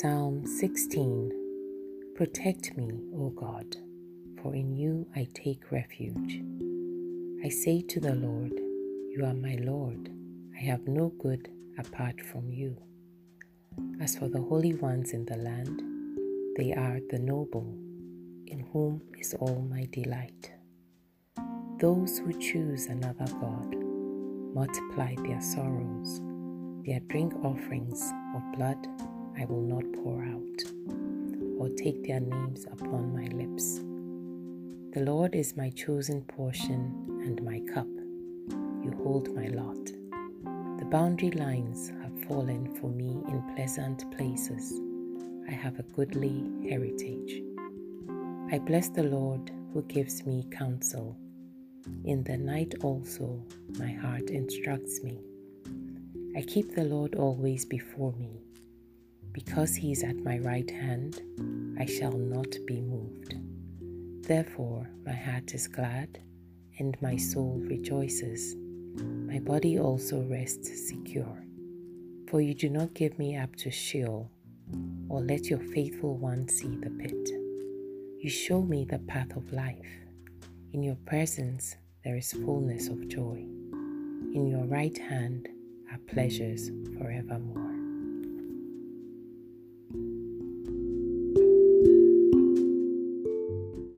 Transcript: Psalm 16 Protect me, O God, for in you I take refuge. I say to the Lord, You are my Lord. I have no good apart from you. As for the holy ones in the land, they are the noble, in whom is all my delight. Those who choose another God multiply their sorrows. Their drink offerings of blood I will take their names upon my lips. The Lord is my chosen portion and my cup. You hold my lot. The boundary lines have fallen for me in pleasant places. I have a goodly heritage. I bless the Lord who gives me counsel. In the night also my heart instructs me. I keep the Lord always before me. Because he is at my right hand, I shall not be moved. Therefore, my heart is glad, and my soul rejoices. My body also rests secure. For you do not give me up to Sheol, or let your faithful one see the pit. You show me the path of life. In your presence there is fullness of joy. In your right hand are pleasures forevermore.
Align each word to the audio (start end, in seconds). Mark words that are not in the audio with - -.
Psalm 0.00 0.46
16 0.46 1.30
Protect 2.16 2.74
me, 2.74 2.88
O 3.14 3.28
God, 3.28 3.76
for 4.40 4.54
in 4.54 4.74
you 4.74 5.06
I 5.14 5.28
take 5.34 5.70
refuge. 5.70 6.40
I 7.44 7.50
say 7.50 7.82
to 7.82 8.00
the 8.00 8.14
Lord, 8.14 8.52
You 9.10 9.26
are 9.26 9.34
my 9.34 9.58
Lord. 9.60 10.08
I 10.58 10.62
have 10.62 10.88
no 10.88 11.10
good 11.18 11.50
apart 11.78 12.18
from 12.18 12.50
you. 12.50 12.78
As 14.00 14.16
for 14.16 14.28
the 14.28 14.40
holy 14.40 14.72
ones 14.72 15.12
in 15.12 15.26
the 15.26 15.36
land, 15.36 15.82
they 16.56 16.72
are 16.72 17.00
the 17.10 17.18
noble, 17.18 17.68
in 18.46 18.66
whom 18.72 19.02
is 19.18 19.34
all 19.34 19.60
my 19.68 19.86
delight. 19.90 20.50
Those 21.78 22.20
who 22.20 22.32
choose 22.40 22.86
another 22.86 23.26
God 23.38 23.76
multiply 24.54 25.14
their 25.16 25.42
sorrows. 25.42 26.22
Their 26.86 27.00
drink 27.00 27.34
offerings 27.44 28.10
of 28.34 28.56
blood 28.56 28.78
I 29.40 29.46
will 29.46 29.62
take 31.82 32.06
their 32.06 32.20
names 32.20 32.66
upon 32.70 33.14
my 33.14 33.24
lips. 33.34 33.78
The 34.92 35.00
Lord 35.00 35.34
is 35.34 35.56
my 35.56 35.70
chosen 35.70 36.20
portion 36.24 36.92
and 37.24 37.42
my 37.42 37.60
cup. 37.72 37.86
You 38.84 38.92
hold 39.02 39.34
my 39.34 39.46
lot. 39.46 39.86
The 40.78 40.84
boundary 40.84 41.30
lines 41.30 41.90
have 42.02 42.24
fallen 42.28 42.74
for 42.76 42.90
me 42.90 43.22
in 43.28 43.54
pleasant 43.56 44.04
places. 44.14 44.78
I 45.48 45.52
have 45.52 45.78
a 45.78 45.84
goodly 45.94 46.44
heritage. 46.68 47.42
I 48.52 48.58
bless 48.58 48.90
the 48.90 49.04
Lord 49.04 49.50
who 49.72 49.82
gives 49.84 50.26
me 50.26 50.46
counsel. 50.50 51.16
In 52.04 52.22
the 52.24 52.36
night 52.36 52.74
also 52.82 53.42
my 53.78 53.90
heart 53.90 54.28
instructs 54.28 55.02
me. 55.02 55.18
I 56.36 56.42
keep 56.42 56.74
the 56.74 56.84
Lord 56.84 57.14
always 57.14 57.64
before 57.64 58.12
me. 58.18 58.42
Because 59.44 59.74
he 59.74 59.90
is 59.90 60.02
at 60.02 60.22
my 60.22 60.38
right 60.38 60.70
hand, 60.70 61.22
I 61.80 61.86
shall 61.86 62.12
not 62.12 62.54
be 62.66 62.82
moved. 62.82 63.36
Therefore, 64.28 64.86
my 65.06 65.14
heart 65.14 65.54
is 65.54 65.66
glad, 65.66 66.20
and 66.78 66.94
my 67.00 67.16
soul 67.16 67.58
rejoices. 67.62 68.54
My 69.00 69.38
body 69.38 69.78
also 69.78 70.20
rests 70.24 70.88
secure. 70.88 71.42
For 72.28 72.42
you 72.42 72.52
do 72.52 72.68
not 72.68 72.92
give 72.92 73.18
me 73.18 73.38
up 73.38 73.56
to 73.56 73.70
Sheol, 73.70 74.30
or 75.08 75.22
let 75.22 75.46
your 75.46 75.60
faithful 75.72 76.18
one 76.18 76.46
see 76.46 76.76
the 76.76 76.90
pit. 76.90 77.30
You 78.20 78.28
show 78.28 78.60
me 78.60 78.84
the 78.84 78.98
path 78.98 79.34
of 79.36 79.54
life. 79.54 79.90
In 80.74 80.82
your 80.82 80.98
presence 81.06 81.76
there 82.04 82.18
is 82.18 82.34
fullness 82.34 82.88
of 82.88 83.08
joy. 83.08 83.38
In 84.34 84.46
your 84.46 84.66
right 84.66 84.98
hand 84.98 85.48
are 85.90 85.98
pleasures 86.12 86.70
forevermore. 86.98 87.69